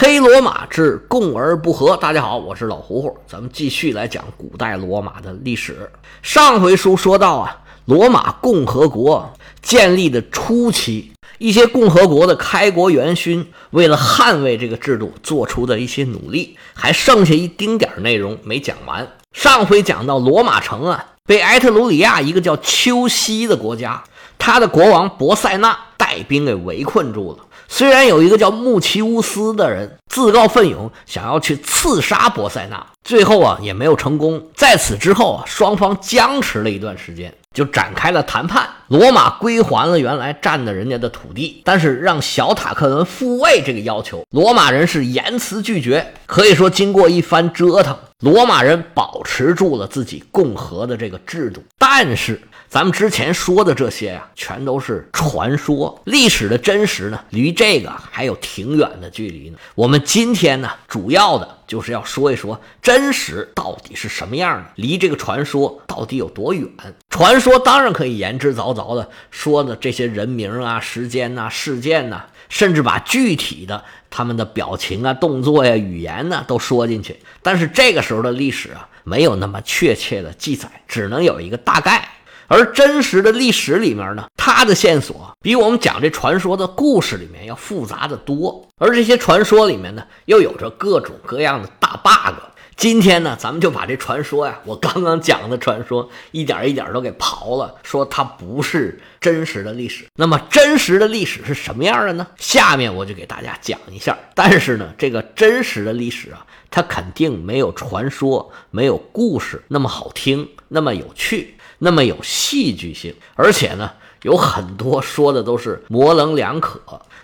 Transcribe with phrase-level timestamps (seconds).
[0.00, 1.96] 黑罗马之共而不和。
[1.96, 5.90] 大家好，我是老胡胡，咱们继续来讲古代罗马的历史。
[6.22, 9.28] 上回书说到啊，罗马共和国
[9.60, 19.04] 建立的初期，一些共和国的开国元勋为了捍卫这个制度，做出的一些努力，还剩下一丁点内容没讲完。
[19.32, 24.04] 上回讲到罗马城啊，被埃特鲁里亚一个叫丘西的国家，
[24.38, 27.38] 他的国王博塞纳带兵给围困住了。
[27.70, 34.42] 虽然有一个叫穆奇乌斯的人自告奋勇想要去刺杀博塞纳，最后啊也没有成功。
[34.56, 38.66] 在此之后啊，双方僵持了一段时间，就展开了谈判。
[38.88, 46.14] 罗马归还了原来占的人家的土地，但是让小塔克伦复位这个要求，罗马人是严词拒绝。
[46.24, 52.40] 可以说，经过一番折腾，罗马人保持住了自己共和的这个制度，但是。
[52.68, 59.56] 咱们之前说的这些呀，全都是传说，历史的真实呢，离这个还有挺远的距离呢。
[59.74, 66.68] 我们今天呢，主要的就是要说一说真实到底是什么样的，离这个传说到底有多远。
[67.08, 77.18] 传说当然可以言之凿凿的说的这些人名啊、时间呐、事件呐，甚至把具体的他们的表情啊、动作呀、语言呢都说进去。
[77.42, 82.06] 但是这个时候的历史啊，没有那么确切的记载，只能有一个大概。
[82.48, 88.66] 而真实的历史里面呢，它的线索比我们讲这传说的故事里面要复杂的多。
[88.78, 92.34] 而这些传说里面呢，又有着各种各样的大 bug。
[92.78, 100.04] 今天呢，咱们就把这传说呀，我刚刚讲的传说，一点一点都给刨了，说它不是真实的历史。
[100.14, 102.24] 那么真实的历史是什么样的呢？
[102.36, 104.16] 下面我就给大家讲一下。
[104.32, 111.56] 但是呢，这个真实的历史啊，它肯定没有传说、没有故事那么好听，那么有趣。
[111.80, 116.80] 那么有戏剧性，而且呢，有很多说的都是模棱两可，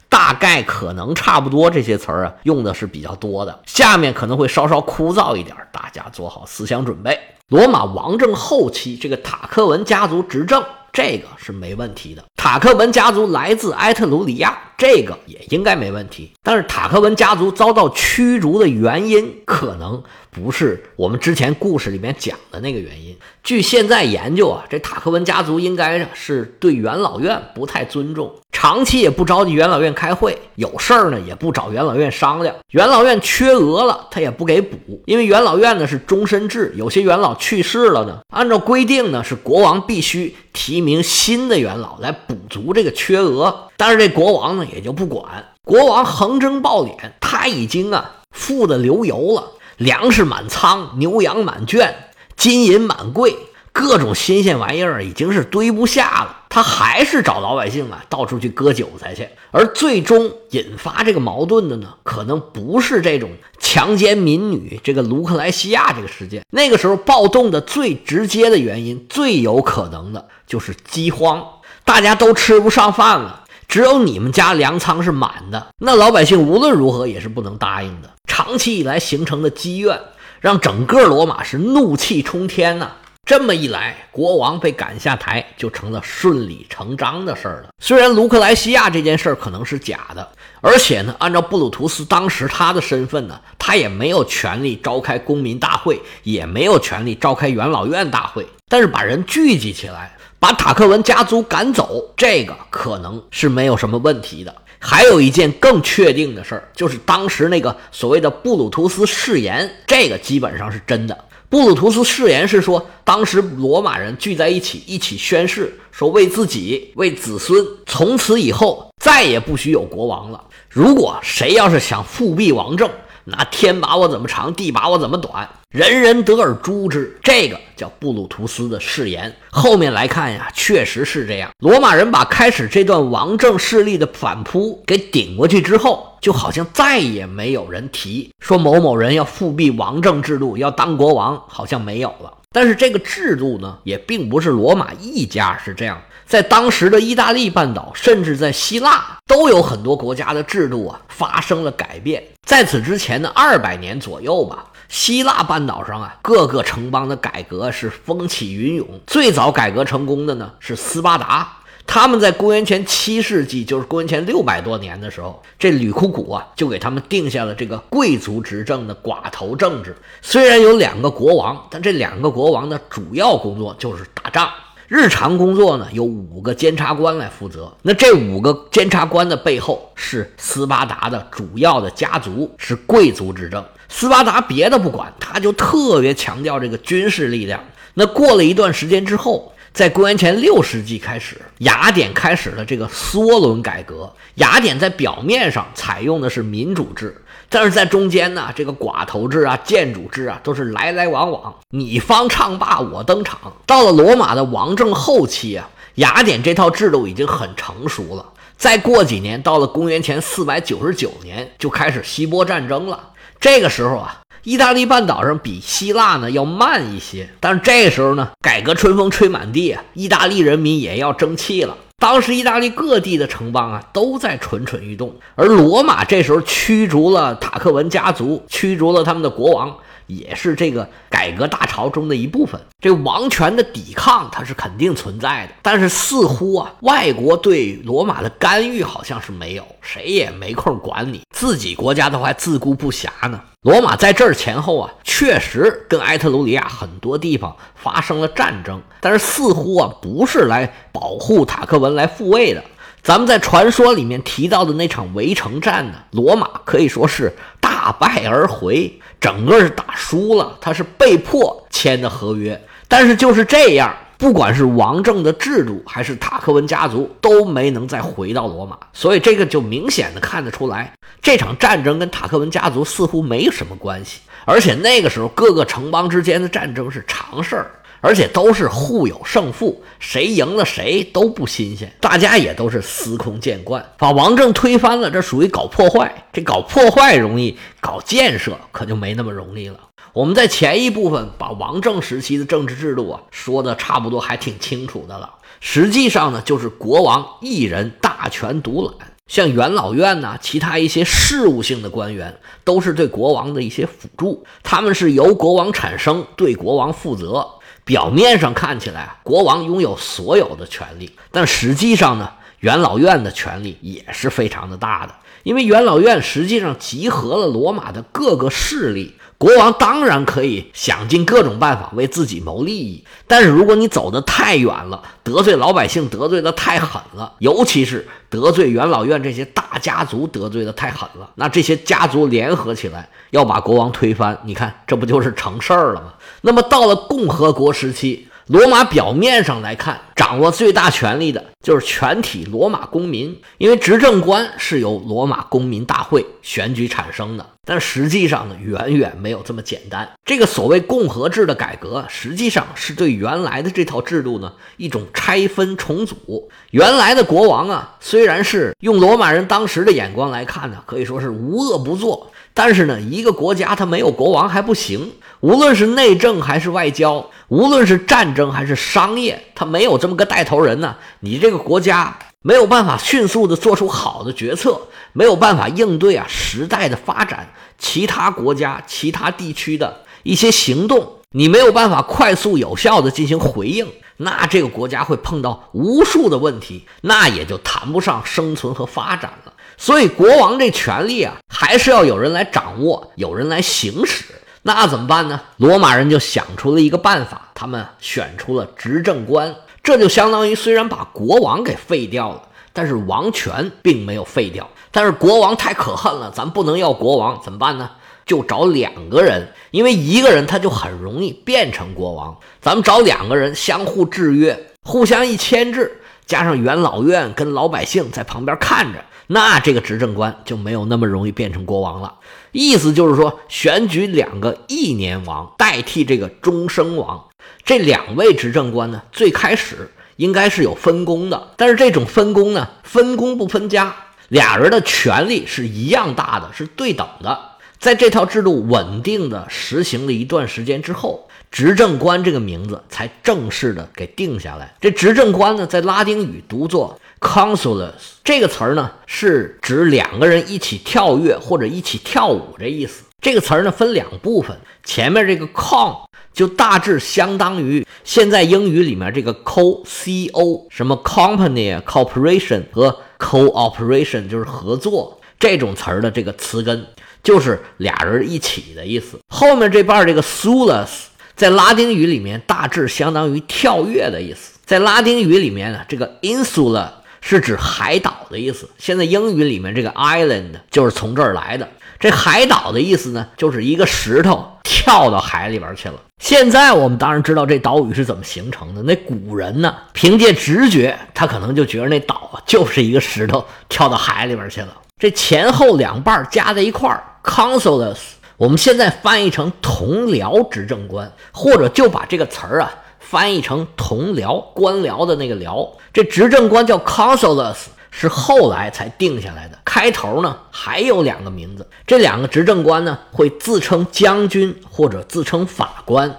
[0.08, 3.60] 大概可能差不多这些词儿啊，用的是比较多的。
[3.66, 7.18] 下面可能会稍稍枯燥一点，大家做好思想准备。
[7.48, 10.64] 罗马王政后期，这个塔克文家族执政。
[10.94, 12.24] 这个是没问题的。
[12.36, 16.30] 塔克文家族来自埃特鲁里亚，这个也应该没问题。
[16.42, 20.00] 但是塔克文家族遭到驱逐的原因，可能
[20.30, 23.16] 不是我们之前故事里面讲的那个原因。
[23.42, 28.32] 据现在研究啊，这塔克文家族应该是对元老院不太尊重。
[28.64, 32.56] 长期也不召集元老院开会，有事儿呢也不找元老院商量。
[32.70, 43.68] 元老院缺额了，他也不给补，因为元老院呢是终身制，有些元老去世了呢，按照规定呢是国王必须提名新的元老来补足这个缺额。
[43.76, 49.44] 但是这国王呢也就不管，国王横征暴敛，他已经啊富得流油了，
[49.76, 51.94] 粮食满仓，牛羊满圈，
[52.34, 53.36] 金银满柜。
[53.74, 59.28] 各种新鲜玩意儿已经是堆不下了，他还是找老百姓啊到处去割韭菜去。
[59.50, 66.42] 而最终引发这个矛盾的呢，可能不是这种强奸民女这个卢克莱西亚这个事件。
[66.52, 71.44] 那个时候暴动的最直接的原因，最有可能的就是饥荒，
[71.84, 78.10] 大家都吃不上饭了，只有你们家粮仓是满的，那老百姓无论如何也是不能答应的。
[78.28, 80.00] 长期以来形成的积怨，
[80.40, 82.92] 让整个罗马是怒气冲天呐。
[83.26, 87.70] 这么一来，国王被赶下台就成了顺理成章的事儿了。
[87.78, 90.28] 虽然卢克莱西亚这件事儿可能是假的，
[90.60, 98.46] 而且呢，按照布鲁图斯当时他的身份呢，他也没有权利召开公民大会，也没有权利召开元老院大会。
[98.68, 104.54] 但是把人聚集起来，把塔克文家族赶走，这个可能是没有什么问题的。
[104.78, 111.16] 还有一件更确定的事儿，就是当时那个所谓的布鲁图斯誓言，这个基本上是真的。
[111.54, 120.42] 布鲁图斯誓言是说，当时罗马人聚在一起，一起宣誓，说为自己、为子孙，从此以后再也不许有国王了。
[120.68, 122.90] 如果谁要是想复辟王政，
[123.24, 127.18] 那天把我怎么长，地把我怎么短，人人得而诛之。
[127.22, 129.34] 这个叫布鲁图斯的誓言。
[129.50, 131.50] 后面来看呀，确实是这样。
[131.60, 142.32] 罗马人把开始这段王政势力的反扑给顶过去之后，就好像再也没有人提说某某人要复辟王政制度，要当国王，好像没有了。
[142.54, 146.00] 但是这个制度呢，也并不是罗马一家是这样。
[146.24, 152.22] 在当时的意大利半岛，甚至在希腊，都有很多国家的制度啊发生了改变。
[152.46, 158.86] 在此之前的二百年左右吧，希腊半岛上啊，各个城邦的改革是风起云涌。
[159.04, 169.94] 最早改革成功的呢是斯巴达，他们在公元前七世纪，就是公元前六百多年的时候，这吕库古啊就给他们定下了这个贵族执政的寡头政治。
[170.20, 174.48] 虽然有两个国王，但这两个国王的主要工作就是打仗。
[174.86, 177.72] 日常工作呢，由五个监察官来负责。
[177.82, 183.64] 那这五个监察官的背后是斯巴达的主要的家族，是贵族执政。
[183.88, 187.64] 斯巴达别的不管，他就特别强调这个军事力量。
[187.94, 194.08] 那过了一段时间之后，在公元前六世纪开始，雅典开始了这个梭伦改革。
[194.36, 197.20] 雅典在表面上采用的是民主制。
[197.48, 203.52] 但是在中间呢，这个寡头制啊、建主制啊，都是来来往往，你方唱罢我登场。
[203.66, 208.24] 到了罗马的王政后期啊，雅典这套制度已经很成熟了。
[208.56, 213.10] 再过几年，到了公元前四百九十九年，就开始希波战争了。
[213.40, 221.74] 这个时候啊，意大利半岛上比希腊呢要慢一些，但是这时候呢，改革春风吹满地啊，意大利人民也要争气了。
[221.96, 229.74] 当时意大利各地的城邦啊都在蠢蠢欲动，而罗马这时候驱逐了塔克文家族，驱逐了他们的国王，
[230.06, 232.60] 也是这个改革大潮中的一部分。
[232.78, 243.40] 这王权的抵抗它是肯定存在的，但是似乎啊，外国对罗马的干预好像是没有，谁也没空管你，自己国家都还自顾不暇呢。
[243.64, 252.62] 罗马在这儿前后啊，确实跟埃特鲁里亚很多地方发生了战争，但是似乎啊不是来保护塔克文来复位的。
[253.02, 262.62] 咱们在传说里面提到的那场围城战呢，罗马可以说是大败而回，整个是打输了，他是被迫签的合约。
[262.86, 263.96] 但是就是这样。
[264.16, 274.20] 不管是王政的制度，还是塔克文家族，都没能再回到罗马，所以这个就明显的看得出来，这场战争跟塔克文家族似乎没什么关系。
[274.46, 277.70] 而且那个时候，各个城邦之间的战争是常事儿，
[278.00, 283.84] 而且都是互有胜负，谁赢了谁都不新鲜，大家也都是司空见惯。
[283.98, 289.80] 把王政推翻了，这属于搞破坏，这搞破坏容易，搞建设可就没那么容易了。
[290.14, 295.28] 我们在前一部分把王政时期的政治制度啊说的差不多还挺清楚的了。
[295.58, 298.94] 实际上呢，就是国王一人大权独揽，
[299.26, 307.44] 像元老院呐，其他一些事务性的官员都是对国王的一些辅助，他们是由国王产生，对国王负责。
[307.84, 312.30] 表面上看起来国王拥有所有的权利，但实际上呢，
[312.60, 319.16] 元老院的权力也是非常的大的，因为元老院实际上集合了罗马的各个势力。
[319.36, 336.14] 国王当然可以想尽各种办法为自己谋利益，但是如果你走得太远了，得罪老百姓得罪的太狠了，尤其是得罪元老院这些大家族得罪的太狠了，那这些家族联合起来要把国王推翻，你看这不就是成事儿了吗？
[336.40, 338.28] 那么到了共和国时期。
[338.46, 347.46] 罗马表面上来看，掌握最大权力的就是全体罗马公民，因为执政官是由罗马公民大会选举产生的。
[347.66, 350.06] 但实际上呢，远远没有这么简单。
[350.26, 356.50] 这个所谓共和制的改革，实际上是对原来的这套制度呢一种拆分重组。
[356.72, 362.30] 原来的国王啊，虽然是用罗马人当时的眼光来看呢，可以说是无恶不作。
[362.56, 374.80] 但是呢，一个国家它没有国王还不行，无论是内政还是外交，无论是战争还是商业，它没有这么个带头人呢，你这个国家没有办法迅速的做出好的决策，
[375.12, 383.84] 没有办法应对啊时代的发展，其他国家、其他地区的一些行动，你没有办法快速有效的进行回应，
[384.18, 389.52] 那这个国家会碰到无数的问题，那也就谈不上生存和发展了。
[389.76, 394.24] 所以国王这权力啊，还是要有人来掌握，有人来行使。
[394.62, 395.40] 那怎么办呢？
[395.58, 399.54] 罗马人就想出了一个办法，他们选出了执政官。
[399.82, 404.66] 这就相当于虽然把国王给废掉了，但是王权并没有废掉。
[404.90, 407.90] 但是国王太可恨了，咱不能要国王，怎么办呢？
[408.24, 412.34] 就找两个人，因为一个人他就很容易变成国王。
[412.62, 419.04] 咱们找两个人相互制约，互相一牵制，加上元老院跟老百姓在旁边看着。
[419.26, 422.14] 那这个执政官就没有那么容易变成国王了。
[422.52, 427.24] 意思就是说，选举两个一年王代替这个终生王。
[427.64, 433.94] 这两位执政官呢，最开始应该是有分工的，但是这种分工呢，分工不分家，
[434.28, 437.38] 俩人的权力是一样大的，是对等的。
[437.78, 441.28] 在这套制度稳定的实行了一段时间之后。
[441.50, 444.74] 执政官这个名字才正式的给定下来。
[444.80, 447.90] 这执政官呢，在拉丁语读作 consuls，
[448.22, 453.04] 这个词儿呢是指两个人一起跳跃或者一起跳舞这意思。
[453.20, 454.54] 这个词儿呢分两部分，
[454.84, 455.96] 前面这个 con
[456.34, 466.86] 就大致相当于现在英语里面这个 co c o 什么 company corporation 和 cooperation 就是合作这种词儿的这个词根
[467.22, 469.18] 就是俩人一起的意思。
[469.28, 471.06] 后面这半这个 sulus。
[471.36, 474.52] 在拉丁语里面，大致相当于跳跃的意思。
[474.64, 476.88] 在拉丁语里面呢，这个 insula
[477.26, 478.68] 是指海岛的意思。
[478.76, 481.66] 现在英语里面这个 island 就是从这儿来的。
[481.98, 485.94] 这海岛的意思呢，就是一个石头跳到海里边去了。
[486.18, 488.82] 现在我们当然知道这岛屿是怎么形成的。
[488.82, 494.76] 那古人呢，凭借直觉，他可能就觉得那岛就是一个石头跳到海里边去了。
[494.98, 497.96] 这前后两半加在一块儿，consuls，
[498.36, 502.70] 我们现在翻译成同僚执政官，或者就把这个词儿啊
[503.08, 505.70] 翻译成同僚官僚的那个僚。
[505.92, 507.54] 这执政官叫 consuls。
[507.96, 509.56] 是后来才定下来的。
[509.64, 516.12] 开头呢还有两个名字，这两个执政官呢会自称将军或者自称法官。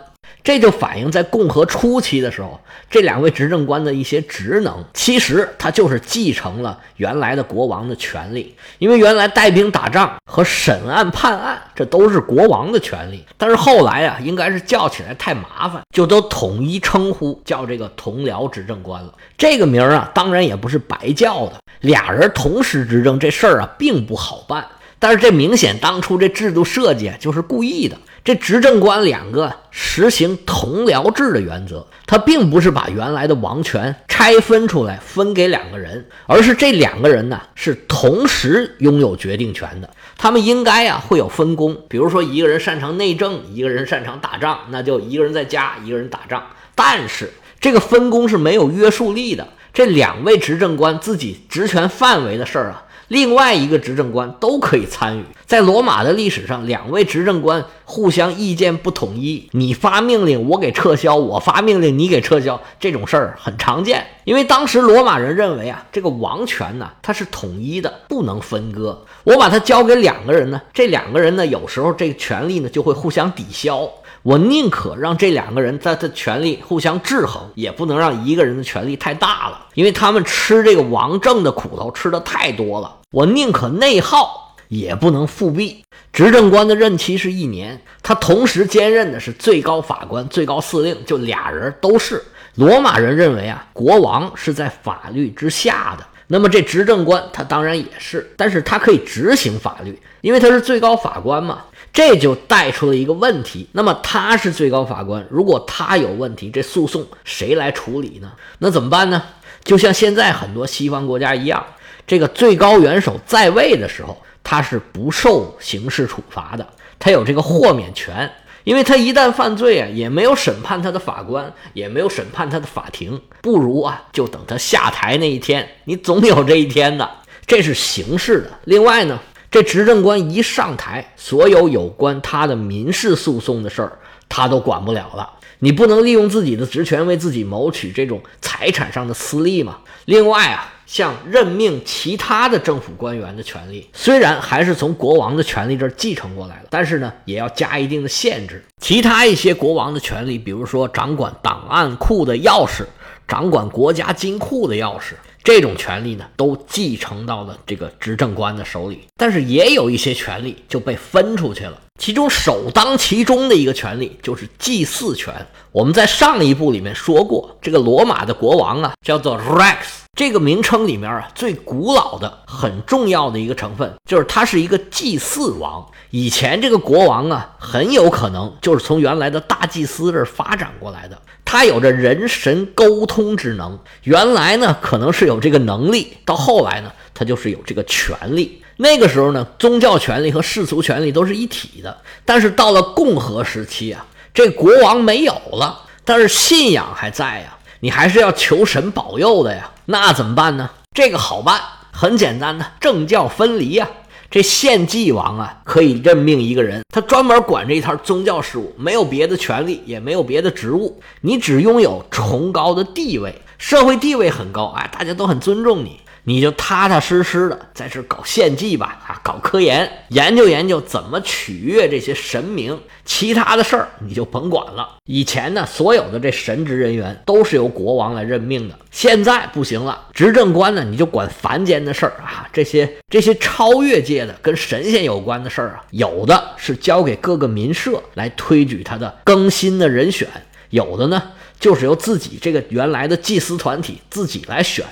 [0.45, 8.55] 这就反映在共和初期的时候，这两位执政官的一些职能，其实他就是继承了原来的国王的权利。
[8.77, 13.25] 因为原来带兵打仗和审案判案，这都是国王的权利。
[13.37, 19.11] 但是后来啊，应该是叫起来太麻烦，就都统一称呼叫这个同僚执政官了。
[19.35, 21.53] 这个名儿啊，当然也不是白叫的。
[21.81, 24.63] 俩人同时执政这事儿啊，并不好办。
[24.99, 27.97] 但是这明显当初这制度设计就是故意的。
[28.25, 39.87] 这执政官两个实行同僚制的原则，他并不是把原来的王权拆分出来分给两个人，而是这两个人呢是同时拥有决定权的。
[40.17, 46.41] 他们应该呀会有分工，比如说一个人擅长内政，一个人擅长打仗，那就一个人在家，一个人打仗。
[46.73, 52.84] 但是这个分工是没有约束力的，这两位执政官自己职权范围的事儿啊。
[53.07, 64.03] 另外一个执政官都可以参与，在罗马的历史上，两位执政官互相意见不统一，你发命令我给撤销，我发命令你给撤销，这种事儿很常见。
[64.23, 69.05] 因为当时罗马人认为啊，这个王权呢它是统一的，不能分割。
[69.23, 73.87] 我把它交给两个人呢，这两个人呢有时候这个权力呢就会互相抵消。
[74.25, 82.91] 我宁可让这两个人在的权力互相制衡，也不能让一个人的权力太大了，因为他们吃这个王政的苦头吃的太多了。
[83.11, 85.83] 我宁可内耗，也不能复辟。
[86.11, 92.19] 执政官的任期是一年，他同时兼任的是最高法官、最高司令，就俩人都是。
[92.55, 101.59] 罗马人认为啊，国王是在法律之下的，那么这执政官他当然也是，但是他可以执行法律，因为他是最高法官嘛。
[101.95, 108.33] 这就带出了一个问题，那么他是最高法官，如果他有问题，这诉讼谁来处理呢？
[108.59, 109.23] 那怎么办呢？
[109.63, 111.65] 就像现在很多西方国家一样，
[112.05, 116.67] 这个最高元首在位的时候，他是不受刑事处罚的，
[116.99, 118.29] 他有这个豁免权，
[118.65, 127.09] 因为他一旦犯罪啊，也没有审判他的法官，也没有审判他的法庭，不如啊，就等他下台那一天，你总有这一天的，
[127.47, 128.49] 这是刑事的。
[128.65, 129.17] 另外呢？
[129.55, 133.97] 这执政官一上台，所有有关他的民事诉讼的事儿，
[134.27, 135.31] 他都管不了了。
[135.59, 139.77] 你不能利用自己的职权为自己谋取这种财产上的私利嘛？
[140.03, 148.61] 另外啊，像任命其他的政府官员的权利，虽然还是从国王的权利这儿继承过来的，但是呢，也要加一定的限制。
[148.81, 152.83] 其他一些国王的权利，比如说掌管档案库的钥匙，
[153.25, 155.13] 掌管国家金库的钥匙。
[155.45, 161.79] 这种权利呢，都继承到了这个执政官的手里，但是也有一些权利就被分出去了。
[161.99, 165.33] 其中首当其冲的一个权利就是祭祀权。
[165.71, 170.04] 我们在上一部里面说过，这个罗马的国王啊，叫做 Rex。
[170.15, 175.85] 这个名称里面啊，最古老的、很重要的一个成分就是他是一个祭祀王。
[176.09, 181.19] 以前这个国王啊，很有可能就是从原来的大祭司这儿发展过来的。
[181.43, 188.61] 他有着人神沟通之能，原来呢可能是有这个能力，到后来呢他就是有这个权利。
[188.77, 191.97] 那个时候呢，宗教权力和世俗权力都是一体的。
[192.23, 197.54] 但是到了共和时期啊，这国王没有了，但是信仰还在呀，
[197.85, 199.69] 你还是要求神保佑的呀。
[199.85, 200.67] 那怎么办呢？
[200.91, 201.61] 这个好办，
[201.91, 203.87] 很简单呢，政教分离呀。
[204.31, 215.99] 这献祭王啊，可以任命一个人，他专门管这一套宗教事务，没有别的权利，也没有别的职务，你只拥有崇高的地位，社会地位很高，哎，大家都很尊重你。
[216.27, 224.95] 你就踏踏实实的在这搞献祭吧，啊，搞科研，研究研究怎么取悦这些神明，其他的事儿你就甭管了。
[225.05, 240.27] 以前呢，所有的这神职人员都是由国王来任命的，现在不行了，执政官呢你就管凡间的事儿啊，这些这些超越界的跟神仙有关的事儿啊，有的是交给各个民社来推举他的更新的人选，
[240.71, 241.21] 有的呢
[241.59, 244.83] 就是由自己这个原来的祭司团体自己来选。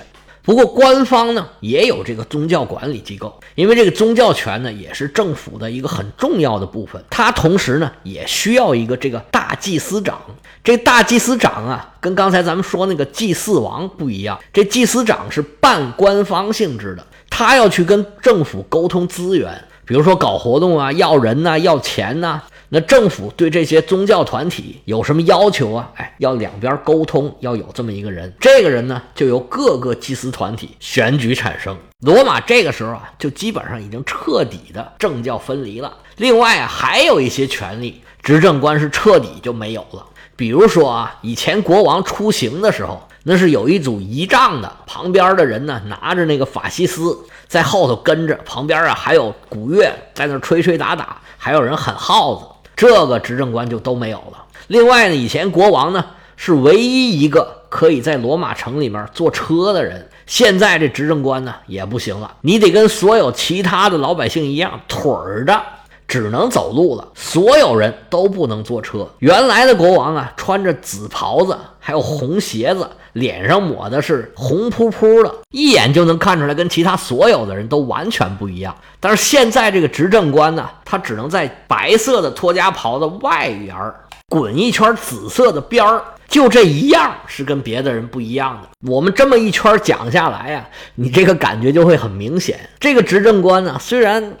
[0.44, 10.20] 不过官方呢也有这个宗教管理机构，因为这个宗教权呢也是政府的一个很重要的部分，它同时呢也需要一个这个大祭司长。
[10.62, 22.42] 这大祭司长啊，跟刚才咱们说那个祭祀王不一样，这祭司长是半官方性质的，他要去跟政府沟通资源，比如说搞活动啊，要人呐，要钱呐。
[22.70, 25.90] 那政府对这些宗教团体有什么要求啊？
[25.94, 28.32] 哎，要两边沟通，要有这么一个人。
[28.40, 31.76] 这个人呢，就由各个祭司团体选举产生。
[32.00, 35.92] 罗马这个时候啊，就基本上已经彻底的政教分离了。
[36.16, 40.04] 另外啊，还有一些权利，执政官是彻底就没有了。
[40.34, 47.16] 比如说啊，以前国王出行的时候，那是有一组仪仗的，旁边的人呢拿着那个法西斯
[47.46, 52.46] 在后头跟着，旁边啊还有鼓乐在那吹吹打打，还有人喊号子。
[52.76, 54.44] 这个执政官就都没有了。
[54.68, 56.04] 另外呢，以前国王呢
[56.36, 65.60] 是唯一一个可以在罗马城里面坐车的人，现在这执政官呢也不行了，你得跟所有其他的老百姓一样，腿儿的
[66.06, 69.08] 只能走路了，所有人都不能坐车。
[69.18, 72.88] 原来的国王啊，穿着紫袍子，还有红鞋子。
[73.14, 78.74] 脸上抹的是红扑扑的，一眼就能看出来，跟其他所有的人都完全不一样。
[78.98, 83.94] 但是现在这个执政官呢，他只能在白色的托家袍的外沿儿
[84.28, 88.90] 滚一圈紫色的边儿，就这一样是跟别的人不一样的。
[88.90, 92.68] 我们这么一圈讲下来呀，你这个感觉就会很明显。
[92.80, 94.36] 这个执政官呢，虽然。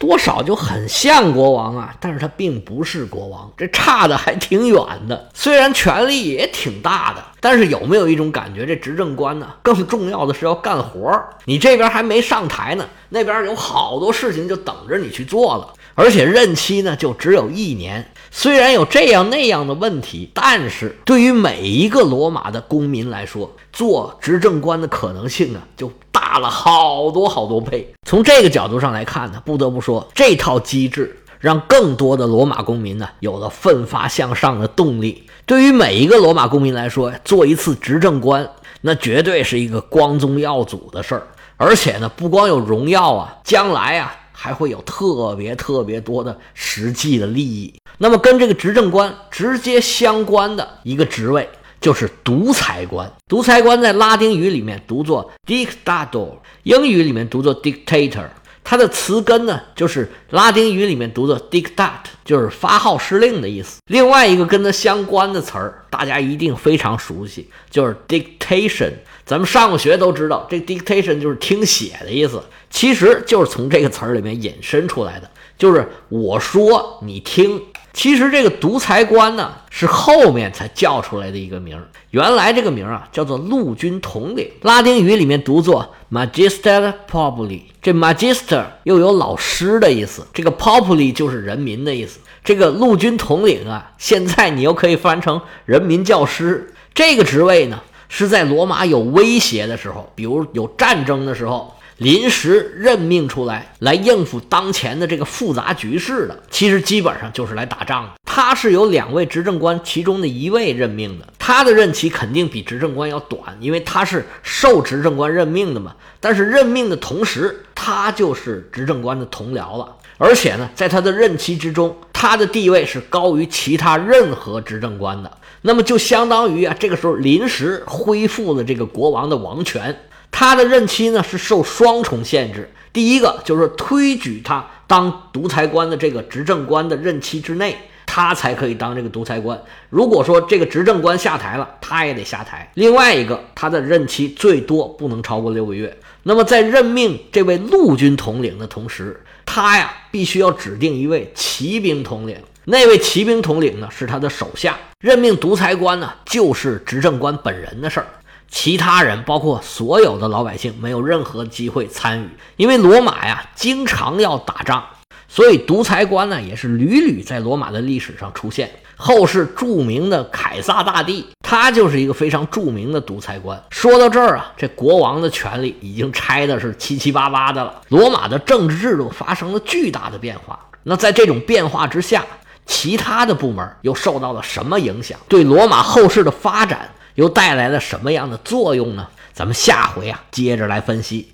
[0.00, 5.28] 多少就很像国王啊，但是他并不是国王，这差的还挺远的。
[5.34, 11.28] 虽然权力也挺大的，但是有没有一种感觉，这执政官呢，更重要的是要干活儿。
[11.44, 18.10] 你这边还没上台呢，那边有好多事情就等着你去做了，而且任期呢就只有一年。
[18.32, 27.92] 虽然有这样那样的问题，但是对于每一个罗马的公民来说，做执政官的可能性啊，就大了好多好多倍。
[28.06, 35.24] 从这个角度上来看呢，不得不说，这套机制让更多的罗马公民呢有了奋发向上的动力。
[35.44, 38.48] 对于每一个罗马公民来说，做一次执政官，
[38.82, 41.26] 那绝对是一个光宗耀祖的事儿。
[41.56, 44.14] 而且呢，不光有荣耀啊，将来啊。
[44.42, 47.74] 还会有特别特别多的实际的利益。
[47.98, 51.46] 那么跟这个执政官直接相关的一个职位
[51.78, 53.12] 就是独裁官。
[53.28, 56.30] 独裁官在拉丁语里面读作 dictator，
[56.62, 58.30] 英语里面读作 dictator。
[58.70, 61.90] 它的词根呢就是拉丁语里面读的 dictat，
[62.24, 63.80] 就是发号施令的意思。
[63.88, 68.92] 另外一个跟它相关的词儿，大家一定非常熟悉，就是 dictation。
[69.26, 72.40] 咱们上过学都知道，这 dictation 就是听写的意思。
[72.70, 75.28] 其实就是从这个词儿里面引申出来的，
[75.58, 77.60] 就是我说你听。
[77.92, 81.88] 其实这个独裁官呢，是后面才叫出来的一个名儿。
[82.10, 87.62] 原来这个名儿啊，叫做陆军统领，拉丁语里面读作 magister populi。
[87.82, 92.20] 这 magister 又有老师的意思，这个 populi 就是人民的意思。
[92.44, 96.72] 这个陆军统领啊，现在你又可以翻成人民教师。
[96.94, 101.74] 这个职位呢，是在罗马有威胁的时候，比如有战争的时候。
[102.00, 108.12] 临时任命出来来应付当前的这个复杂局势的，其实基本上就是来打仗的。
[108.24, 115.94] 他是由两位执政官其中的一位任命的，他的任期肯定比执政官要短，因为他是受执政官任命的嘛。
[116.20, 125.30] 但是任命的同时，他就是执政官的同僚了，而且呢，在他的任期之中，他的地位是高于其他任何执政官的。
[125.60, 129.94] 那么就相当于啊，这个时候临时恢复了这个国王的王权。
[130.30, 139.60] 他的任期呢是受双重限制，第一个就是推举他当独裁官的这个执政官的任期之内，他才可以当这个独裁官。
[139.88, 142.70] 如果说这个执政官下台了，他也得下台。
[142.74, 145.96] 另外一个，他的任期最多不能超过六个月。
[146.22, 154.76] 那么在任命这位陆军统领的同时，他呀必须要指定一位骑兵统领，那位骑兵统领呢是他的手下。
[155.00, 158.06] 任命独裁官呢，就是执政官本人的事儿。
[158.50, 164.84] 其他人，包括所有的老百姓，没有任何机会参与，因为罗马呀经常要打仗，
[165.28, 168.70] 所以独裁官呢也是屡屡在罗马的历史上出现。
[168.96, 173.58] 后世著名的凯撒大帝，他就是一个非常著名的独裁官。
[173.70, 177.80] 说到这儿啊，这国王的权力已经拆的是七七八八的了。
[177.88, 180.58] 罗马的政治制度发生了巨大的变化。
[180.82, 182.22] 那在这种变化之下，
[182.66, 185.18] 其他的部门又受到了什么影响？
[185.28, 186.90] 对罗马后世的发展？
[187.14, 189.08] 又带来了什么样的作用呢？
[189.32, 191.28] 咱们下回啊接着来分析。